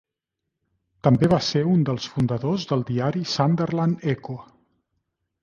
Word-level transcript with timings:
També 1.07 1.29
va 1.33 1.39
ser 1.47 1.61
un 1.73 1.83
dels 1.89 2.07
fundadors 2.13 2.65
del 2.73 2.83
diari 2.89 3.23
"Sunderland 3.35 4.09
Echo". 4.17 4.41